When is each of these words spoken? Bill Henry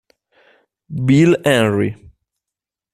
Bill 1.05 1.37
Henry 1.45 1.93